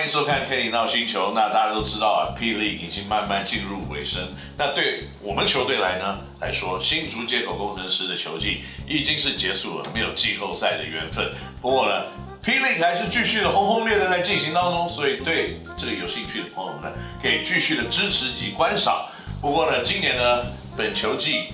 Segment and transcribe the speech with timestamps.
[0.00, 1.28] 欢迎收看《k 里闹星球》。
[1.34, 4.32] 那大家都知道啊霹雳已经慢慢进入尾声。
[4.56, 11.30] 那对我们球队来呢来说，新竹街口工程师的球季已经是结束了，没有季后赛的缘分。
[11.60, 12.06] 不过呢
[12.42, 19.04] 霹雳还是继续的轰轰烈烈在进行当中，所以对这个有兴趣的朋友们呢，可以继续的支持及观赏。
[19.38, 20.46] 不过呢，今年呢，
[20.78, 21.48] 本球季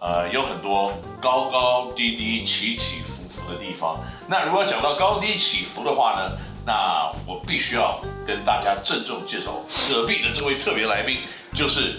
[0.00, 4.00] 呃有很多高高低低、起起伏伏的地方。
[4.26, 9.54] 那如果讲到高低起伏的话呢，那我必须要跟大家郑重介绍
[9.88, 11.20] 隔壁的这位特别来宾，
[11.54, 11.94] 就是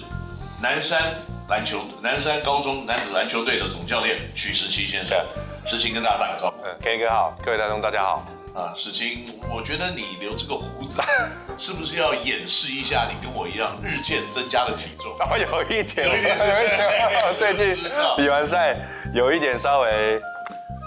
[0.61, 1.15] 南山
[1.47, 5.17] 篮球南山高中男子篮球队的总教练许世清先生。
[5.65, 6.57] 时清跟大家打个招呼。
[6.63, 8.23] 嗯，K 哥好，各位大众大家好。
[8.53, 11.01] 啊，时清，我觉得你留这个胡子，
[11.57, 15.17] 是不是要掩饰一下你跟我一样日渐增加的体重？
[15.17, 17.33] 啊，有一点，有一点，有一点。
[17.35, 17.75] 最近
[18.17, 18.77] 比完赛，
[19.15, 20.21] 有一点稍微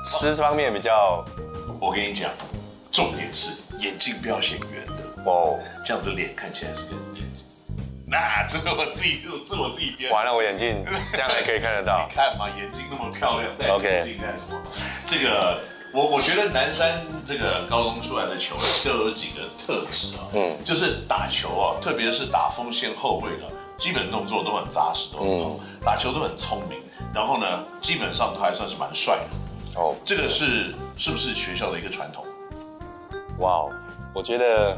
[0.05, 1.25] 吃方面比较。
[1.81, 2.31] 我跟你讲，
[2.93, 3.51] 重点是。
[3.83, 7.25] 眼镜不要显圆的哦，这样子脸看起来是个眼睛。
[8.07, 10.13] 那这是我自己，是我自己编。
[10.13, 12.07] 完了，我眼镜这样还可以看得到。
[12.09, 14.63] 你看嘛，眼镜那么漂亮，戴眼镜干什么？
[15.05, 15.59] 这个
[15.93, 26.79] 我我觉得南山这个高中出来的球员都有几个特质啊，嗯，就是打球啊，特别是打锋线后卫的，基本动作都很扎实，都很好，打球都很聪明，
[27.13, 29.81] 然后呢，基本上都还算是蛮帅的。
[29.81, 32.27] 哦，这个是是不是学校的一个传统？
[33.43, 33.71] 哇哦，
[34.15, 34.77] 我觉得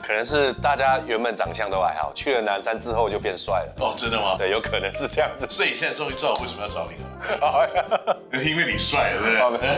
[0.00, 3.74] 可能是大家原本长相都还好，去了南山之后就变帅了。
[3.84, 4.36] 哦，真的吗？
[4.38, 5.46] 对，有可能是这样子。
[5.50, 8.16] 所以你现在终于知道我为什么要找你了。
[8.42, 9.68] 因为你帅，对不对？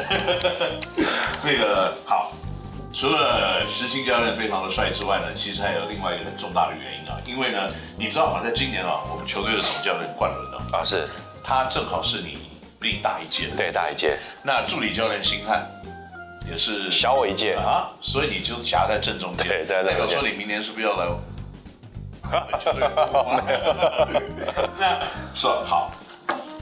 [1.43, 2.33] 那个好，
[2.95, 7.19] 除了石青教练非常的帅之外呢，其实还有另外一个很重大的原因啊。
[7.27, 7.69] 因为呢，
[7.99, 8.41] 你知道吗？
[8.45, 11.09] 在今年啊，我们球队的总教练冠伦啊，啊是，
[11.43, 12.39] 他正好是你
[12.79, 13.57] 比你大一届的。
[13.57, 14.17] 对，大一届。
[14.45, 15.67] 那助理教练星汉。
[16.51, 19.47] 也是小我一届啊，所以你就夹在正中间。
[19.47, 19.91] 对，在那。
[19.91, 21.07] 代表说你明年是不是要来？
[24.79, 25.01] 那
[25.35, 25.93] 说好，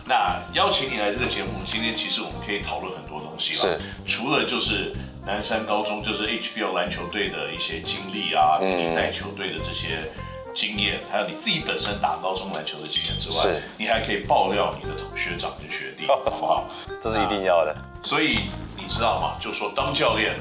[0.06, 3.78] 那邀请你来这个节目，今天其实我们可以讨论很多东西了。
[3.78, 3.81] 是。
[4.06, 4.93] 除了就是
[5.27, 10.10] 南山高中就是 HBL 篮球队的一些经历啊，你带球队的这些
[10.54, 13.62] 经验，还有你自己本身打高中篮球的经验之外，是。
[13.77, 16.65] 你还可以爆料你的同学长跟学弟， 好不好？
[17.00, 17.75] 这是一定要的。
[18.03, 18.48] 所以。
[18.88, 19.37] 你知道吗？
[19.38, 20.34] 就说当教练，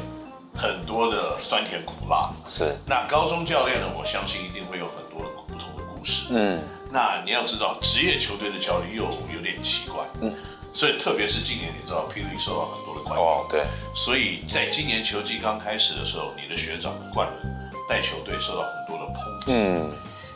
[0.55, 2.73] 很多的酸甜苦辣是。
[2.85, 3.87] 那高中教练呢？
[3.93, 6.27] 我相信一定会有很多的不同的故事。
[6.29, 6.63] 嗯。
[6.89, 9.03] 那你要知道，职业球队的教练又
[9.35, 10.01] 有点奇怪。
[10.21, 10.33] 嗯。
[10.73, 12.21] 所以特别是今年，你知道，P.
[12.21, 13.21] League 受到很多的关注。
[13.21, 13.65] 哦，对。
[13.93, 19.51] 所以在今年球季刚开始的时候，你的学长冠伦带球队受到很多的抨击。
[19.51, 19.91] 嗯。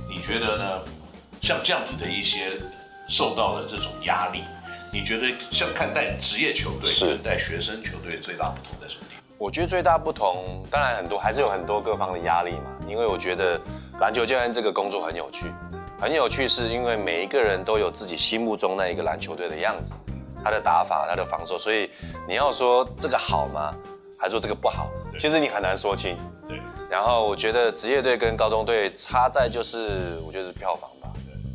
[0.09, 0.81] 你觉得呢？
[1.41, 2.51] 像这样子的一些
[3.07, 4.44] 受到的这种压力。
[4.94, 9.24] 你觉得像看待职业球队跟待学生球队最大不同在什么地方？
[9.38, 12.66] 我觉得最大不同，当然很多还是有很多各方的压力嘛。
[12.90, 13.57] 因为我觉得
[14.01, 15.46] 篮球教练这个工作很有趣，
[15.97, 19.94] 很有趣是因为每一个人都有自己心目中那一个篮球队的样子，
[20.44, 21.90] 他的打法，他的防守，所以
[22.28, 23.74] 你要说这个好吗？
[24.19, 24.90] 还是说这个不好？
[25.18, 26.18] 其实你很难说清。
[26.50, 26.59] 对。
[26.90, 30.90] 然后我觉得职业队跟高中队差在就是，我觉得是票房。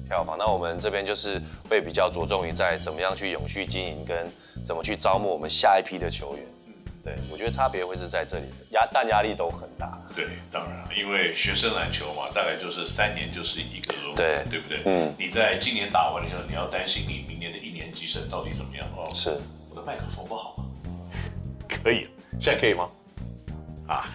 [0.06, 4.26] 票房，那我们这边就是会比较着重于在怎么样去永续经营，跟
[4.64, 6.44] 怎么去招募我们下一批的球员。
[6.66, 6.72] 嗯，
[7.04, 9.98] 对，我觉得差别会是在这里，压但压力都很大。
[10.14, 14.80] 对，当然了，因为学生篮球嘛，大概就是三年就是一个轮，对，对不对？
[14.84, 19.10] 嗯，你在今年打完了以后，你要担心你明年的一年级生到底怎么样哦。
[19.14, 19.38] 是，
[19.70, 20.64] 我的麦克风不好吗？
[21.68, 22.08] 可以，
[22.40, 22.88] 现在可以吗？
[23.88, 24.06] 啊。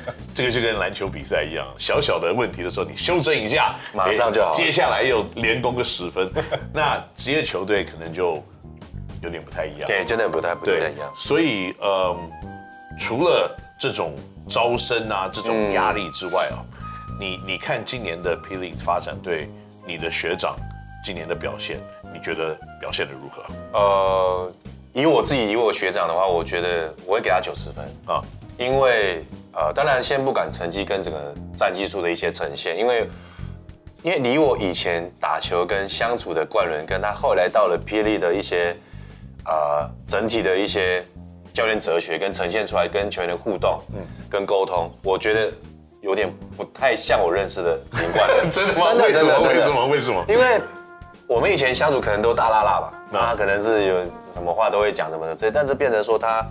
[0.34, 4.50] 这个就跟篮球比赛一样，小小的问题的时候，你修正一下，马上就好。
[4.52, 6.30] 接下来又连攻个十分，
[6.72, 8.42] 那职业球队可能就
[9.22, 9.86] 有点不太一样。
[9.86, 11.12] 对，真的不太不太一样。
[11.14, 12.16] 所以，呃，
[12.98, 14.14] 除了这种
[14.48, 16.64] 招生啊这种压力之外啊，
[17.10, 18.56] 嗯、你你看今年的 P.
[18.56, 19.48] League 发展对
[19.86, 20.56] 你的学长
[21.04, 21.78] 今年的表现，
[22.12, 23.44] 你觉得表现的如何？
[23.78, 24.52] 呃，
[24.92, 28.22] 以我自己以我学长的话，我觉得我会给他九十分啊，
[28.56, 29.24] 因为。
[29.54, 33.08] 呃，当然先不管成绩跟整个战绩数的一些呈现，因为
[34.02, 38.02] 因为离我以前打球跟相处的冠伦，跟他后来到了 P.
[38.02, 38.74] League 的一些
[39.44, 41.04] 呃整体的一些
[41.52, 44.00] 教练哲学跟呈现出来跟球员的互动，嗯，
[44.30, 45.52] 跟沟通，我觉得
[46.00, 48.48] 有点不太像我认识的林冠伦。
[48.50, 48.86] 真的吗？
[48.96, 49.86] 真的真的为什么？
[49.86, 50.24] 为什么？
[50.28, 50.60] 因为
[51.26, 56.42] 我们以前相处可能都大剌剌吧，那他可能是有什么话都会讲什么的，这但是变成说他。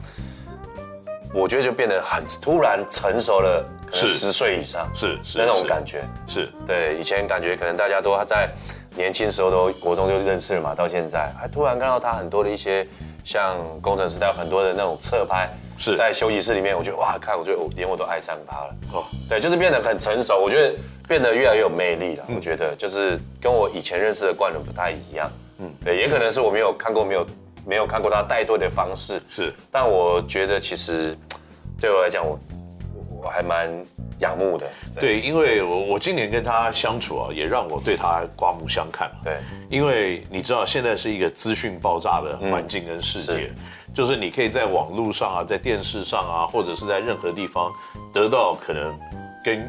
[1.34, 8.50] 我觉得就变得很突然成熟了，可能十岁以上，是是那种感觉，是，对，以前感觉可能大家都还在
[8.96, 12.86] 年轻时候都国中就认识了嘛，到现在还突然看到他很多的一些
[13.24, 18.76] 像工程师，他有很多的那种侧拍，是在休息室里面，我觉得哇，看我觉得我连我都爱上他了。
[18.94, 20.76] 哦，对，就是变得很成熟，我觉得
[21.08, 22.26] 变得越来越有魅力了。
[22.28, 25.32] 嗯、我觉得就是跟我以前认识的冠伦不太一样。
[25.60, 27.26] 嗯，对，也可能是我没有看过没有
[27.66, 29.22] 没有看过他带队的方式。
[29.30, 31.18] 是，但我觉得其实
[31.80, 32.40] 对我来讲，我
[33.24, 33.70] 我还蛮。
[34.22, 34.70] 仰慕的，
[35.00, 39.10] 对，因为我我今年跟他相处啊，也让我对他刮目相看。
[39.24, 43.56] 对，因为你知道现在是一个资讯爆炸的环境跟世界，嗯、
[43.96, 47.72] 就是你可以在网络上啊，在电视上啊，或者是在任何地方
[48.14, 48.96] 得到可能
[49.44, 49.68] 跟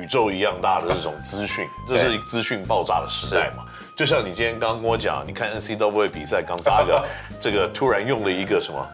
[0.00, 3.64] 宇宙一样大的这种资讯，这是资讯爆炸的时代嘛。
[3.96, 7.04] 就像你今天刚刚跟我讲，你看 NCAA 比赛刚扎个
[7.40, 8.86] 这个突然用了一个什么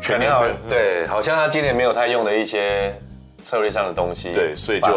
[0.00, 0.32] 全面，
[0.68, 2.94] 对，好像他今年没有太用的一些。
[3.42, 4.88] 策略上的东西，对，所以就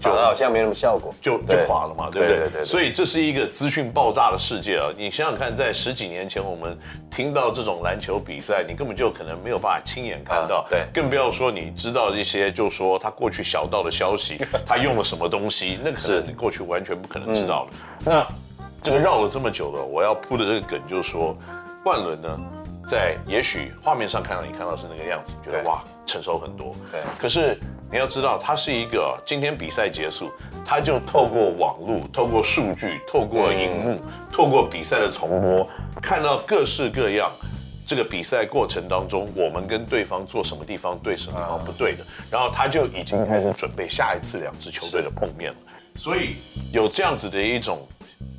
[0.00, 2.38] 就好像没什么效果，就就垮了嘛，对不对？
[2.38, 2.64] 对对。
[2.64, 4.90] 所以这是一个资讯爆炸的世界啊！
[4.96, 6.76] 你想想看，在十几年前，我们
[7.10, 18.10] 听到这种篮球比赛，你根本就可能没有办法亲眼看到，对，更不要说你知道一些，就说他过去小道的消息， 他用了什么东西，那个是你过去完全不可能知道的。
[18.10, 18.26] 那
[18.82, 21.36] 这个绕了这么久了，我要铺的这个梗就是说，
[21.82, 22.40] 冠伦呢，
[22.86, 27.58] 在也许画面上看到你看到是那个样子，觉得哇，成熟很多，对，可是。
[27.90, 30.28] 你要知道，他是一个今天比赛结束，
[30.66, 34.00] 他就透过网络、透过数据、透过荧幕、
[34.32, 35.68] 透过比赛的重播，
[36.02, 37.30] 看到各式各样
[37.86, 45.58] 这个比赛过程当中，我们跟对方做什么地方对，什么地方不对的，然后他就已经开始准备下一次两支球队的碰面了。
[45.96, 46.34] 所以
[46.72, 47.86] 有这样子的一种，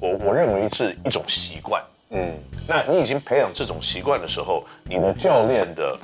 [0.01, 1.81] 我我认为是一种习惯。
[2.15, 2.33] 嗯，
[2.67, 5.97] 那你已经培养这种习惯的时候，你的教练的。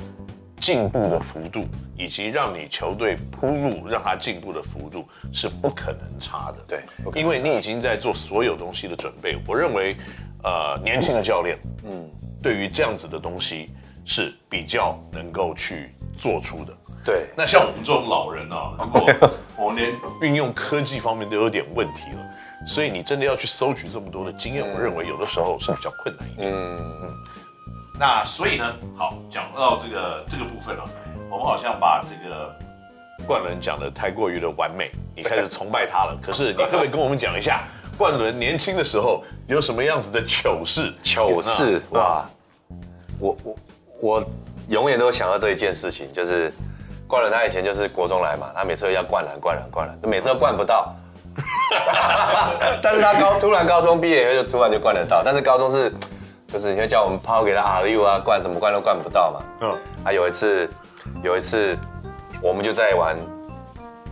[0.61, 1.65] 进步的幅度，
[1.97, 5.03] 以及让你球队铺路让他进步的幅度
[5.33, 6.63] 是不可能差的。
[6.67, 6.83] 对，
[7.19, 9.35] 因为你已经在做所有东西的准备。
[9.47, 9.95] 我认为，
[10.43, 12.07] 呃，年轻的教练，嗯，
[12.43, 13.71] 对于这样子的东西
[14.05, 16.71] 是比较能够去做出的。
[17.03, 19.91] 对，那像我们这种老人啊，如果 我们连
[20.21, 22.29] 运用科技方面都有点问题了，
[22.65, 26.51] 所以你真的要去搜取这么多的经验，我认为有的时候是比较困难一点。
[26.51, 27.13] 嗯嗯。
[27.99, 30.83] 那所以呢，好，讲到这个这个部分了，
[31.29, 32.55] 我们好像把这个
[33.27, 36.17] 冠伦讲的太过于的完美，你开始崇拜他了。
[36.21, 37.63] 可是你可不可以跟我们讲一下，
[37.97, 40.91] 冠伦年轻的时候有什么样子的糗事？
[41.03, 42.25] 糗事哇，
[43.19, 43.55] 我我
[44.01, 44.25] 我
[44.69, 46.51] 永远都想到这一件事情，就是
[47.07, 50.95] 冠伦他以前就是国中来嘛，他每次都要灌篮灌篮灌篮，每次都灌不到，
[52.81, 55.91] 但是他高突然高中毕业以后就突然就灌得到，但是高中是。
[56.53, 59.39] 就是你会叫我们抛给他阿里啊，灌怎么灌都灌不到嘛。
[59.61, 59.77] 嗯。
[60.03, 60.69] 啊，有一次，
[61.23, 61.77] 有一次，
[62.41, 63.15] 我们就在玩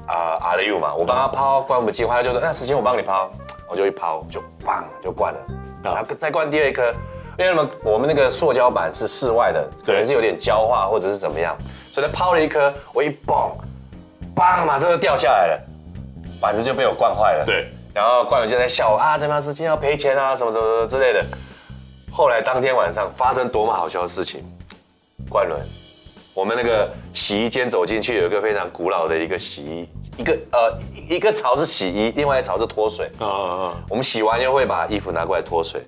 [0.07, 3.29] 啊阿里嘛，我帮他抛灌不进，后来就说那时间我帮你抛，
[3.67, 5.39] 我就一抛就砰就灌了。
[5.83, 6.93] 然后再灌第二颗，
[7.37, 7.69] 因为什么？
[7.83, 11.53] 我们那个塑胶板是室外的，可能是有点焦化或者是怎么样，
[11.91, 13.35] 所以他抛了一颗，我一蹦，
[14.33, 15.61] 砰嘛，这个掉下来了，
[16.39, 17.43] 板子就被我灌坏了。
[17.45, 17.69] 对。
[17.99, 21.21] 然后冠伦就在笑我啊，这段时间要赔钱啊，什么什么什么之类的。
[22.09, 24.41] 后来当天晚上发生多么好笑的事情，
[25.29, 25.59] 冠伦，
[26.33, 30.79] 我们那个洗衣间走进去有一个非常古老的一个洗衣，一个呃
[31.09, 33.11] 一个槽是洗衣，另外一槽是脱水。
[33.19, 33.77] 啊啊啊！
[33.89, 35.83] 我们洗完又会把衣服拿过来脱水，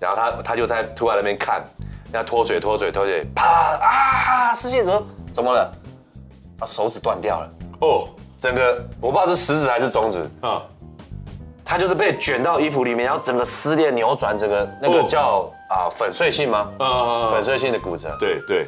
[0.00, 1.62] 然后他他就在突然那边看，
[2.10, 3.44] 那脱水脱水脱水，啪
[3.80, 4.54] 啊！
[4.56, 5.00] 失信说
[5.32, 5.72] 怎么了？
[6.58, 7.50] 他手指断掉了。
[7.82, 8.08] 哦，
[8.40, 10.64] 整个我不知道是食指还是中指啊。
[11.68, 16.66] 他就是被卷到衣服里面，然后整个撕裂、扭转，整个那个叫啊粉碎性吗？
[16.78, 18.08] 啊，粉碎性的骨折。
[18.18, 18.66] 对对，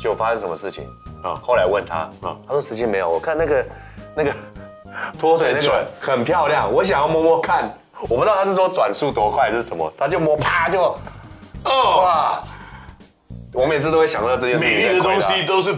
[0.00, 0.88] 结果发生什么事情
[1.22, 1.38] 啊？
[1.44, 3.66] 后来问他啊，他说时间没有，我看那个
[4.16, 4.32] 那个
[5.20, 7.70] 脱水那个很漂亮，我想要摸摸看，
[8.08, 10.84] 我不知道他是说转速多快还是什么，他就摸啪就，
[11.64, 12.42] 哦哇，
[13.52, 14.74] 我每次都会想到这件事情。
[14.74, 15.76] 美丽的东西都是。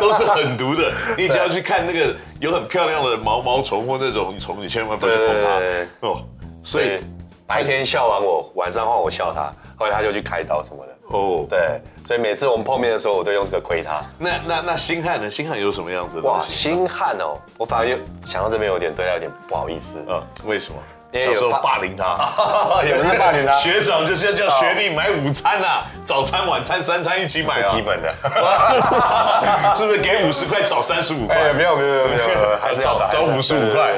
[0.00, 2.12] 都是狠毒的，你只要去看那个
[2.44, 6.22] 有很漂亮的毛毛虫或那种虫，你千万不要去碰它哦。
[6.62, 6.98] 所以
[7.46, 11.46] 白天笑完我，晚上换我笑他，后来他就去开刀什么的哦。
[11.48, 14.02] 对，所以每次我们碰面的时候，我都用这个亏他。
[14.18, 15.30] 那那那星汉呢？
[15.30, 16.28] 星汉有什么样子的？
[16.28, 17.96] 哇，星汉哦，我反而又
[18.26, 20.04] 想到这边有点对他有点不好意思。
[20.06, 20.78] 嗯，为什么？
[21.22, 23.52] 小时候霸凌他，也不是霸凌他。
[23.52, 28.12] 学长就是要叫学弟买午餐啊，早餐、晚餐三餐一起买啊，基本的。
[29.76, 31.52] 是不是给五十块找三十五块？
[31.52, 33.92] 没有没有没有没有，还是要找找五十五块。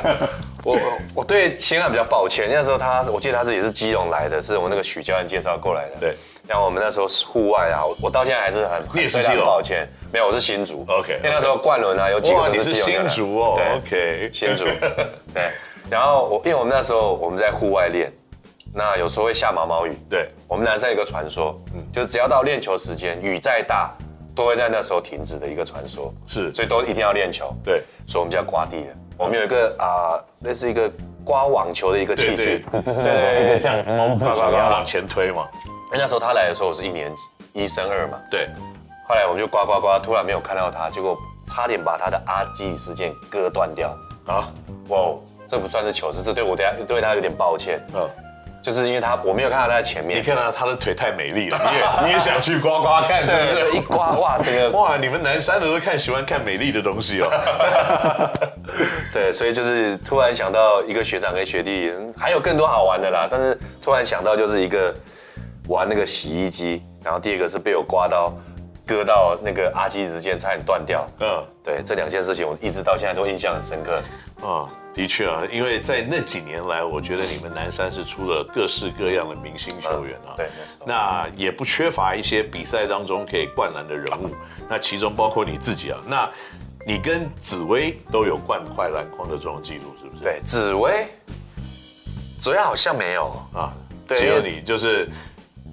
[0.62, 0.78] 我
[1.14, 6.00] 我对星汉比较抱歉，那时候他我记得他自己是基隆来的，是我们那个许教练介绍过来的。
[6.00, 6.16] 对，
[6.48, 9.46] 像我们那时候户外啊，我到现在还是很你也是基隆？
[9.46, 10.84] 抱歉，没有，我是新竹。
[10.88, 13.58] OK，因为那时候冠伦啊有几个你是新竹哦。
[13.76, 14.64] OK，新竹。
[15.32, 15.50] 对。
[15.90, 18.12] 然后我因为我们那时候我们在户外练，
[18.74, 19.96] 那有时候会下毛毛雨。
[20.08, 23.94] 对，我们男生有一个传说，嗯，就是只要到练球时间，雨再大，
[24.34, 26.12] 都会在那时候停止的一个传说。
[26.26, 27.54] 是，所以都一定要练球。
[27.64, 28.94] 对，所以我们就要刮地了。
[29.16, 30.90] 我们有一个啊，类似一个
[31.24, 35.48] 刮网球的一个器具，对对对，这样猛刮刮刮往前推嘛。
[35.86, 37.22] 因为那时候他来的时候我是一年级，
[37.62, 38.18] 一升二嘛。
[38.30, 38.48] 对，
[39.08, 41.16] 后来我们就刮刮刮，突然没有看到他，结果
[41.46, 43.96] 差点把他的阿基里斯腱割断掉。
[44.26, 44.52] 啊，
[44.88, 45.14] 哇，
[45.48, 47.80] 这不算是糗事，这对我对他对他有点抱歉。
[47.94, 48.08] 嗯。
[48.62, 53.72] 就是因为他我没有看到他在前面，你看到他的腿太美丽了，你也你也想去刮刮看，是不是？
[53.78, 57.30] 一刮哇，这个 哇，你们南山的都看喜欢看美丽的东西哦。
[59.14, 63.28] 对，所以就是突然想到一个学长跟学弟，还有更多好玩的啦。
[63.30, 64.92] 但是突然想到就是一个
[65.68, 68.32] 玩那个洗衣机，然后第二个是被我刮到。
[68.88, 71.04] 割到那个阿基里斯腱差点断掉。
[71.18, 74.00] 嗯，对，这两件事情我一直到现在都印象很深刻。
[74.46, 80.32] 啊，的确啊，因为在那几年来，我觉得你们南山是出了各式各样的明星球员啊。
[80.38, 80.48] 对，
[80.86, 84.34] 那也不缺乏一些比赛当中可以灌篮的人物。
[84.66, 85.98] 那其中包括你自己啊。
[86.06, 86.26] 那
[86.86, 90.22] 你跟紫薇都有灌坏篮筐的这种记录，是不是？
[90.22, 91.06] 对，紫薇，
[92.40, 93.74] 紫薇好像没有啊。
[94.08, 95.06] 对，只有你就是。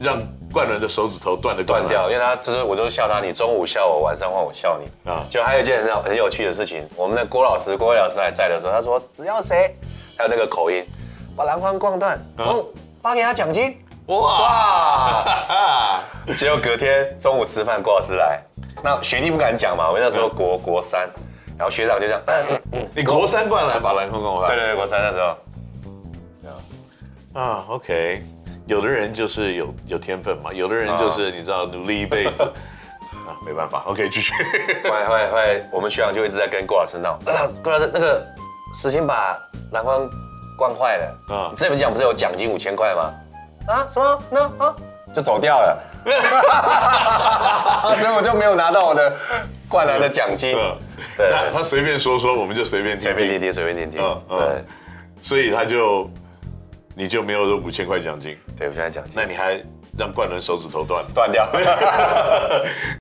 [0.03, 5.23] 让冠伦的手指头断的断掉，因为他就是我都笑他，你中午笑我，晚上换我笑你啊。
[5.29, 9.75] 就还有一件很很有趣的事情，我们的郭老师郭伟老师还在的时候，他说只要谁
[10.17, 10.85] 还有那个口音，
[11.35, 12.65] 把篮筐灌断，哦，
[13.01, 13.75] 发给他奖金，
[14.07, 15.23] 哇！
[16.37, 18.39] 结果隔天中午吃饭，郭老师来，
[18.83, 21.09] 那学弟不敢讲嘛，我那时候国国三，
[21.57, 22.21] 然后学长就这样，
[22.95, 24.47] 你国三灌篮把篮筐灌坏？
[24.49, 25.35] 对对对，国三那时候。
[27.33, 28.21] 啊，OK。
[28.65, 32.43] 有的人就是有有天分嘛，有的人就是你知道努力一辈子
[33.27, 33.83] 啊，没办法。
[33.87, 34.33] OK，继续。
[34.83, 37.19] 后来后来后来，我们学长就一直在跟郭老师闹，
[37.63, 38.25] 郭老师那个
[38.73, 39.37] 石鑫把
[39.71, 40.09] 篮筐
[40.57, 41.35] 惯坏了。
[41.35, 43.13] 啊，你之前不是讲不是有奖金五千块吗？
[43.67, 44.23] 啊，什么？
[44.29, 44.75] 那啊，
[45.13, 45.77] 就走掉了。
[47.97, 49.13] 所以我就没有拿到我的
[49.69, 50.53] 灌篮的奖金。
[51.17, 54.01] 对，他随便说说，我们就随便听随便听听，随便听听。
[54.01, 54.39] 嗯嗯。
[54.39, 54.63] 对，
[55.21, 56.09] 所以他就。
[56.95, 58.37] 你就没有这五千块奖金？
[58.57, 59.13] 对，五千块奖金。
[59.15, 59.59] 那你还
[59.97, 61.47] 让冠伦手指头断断掉？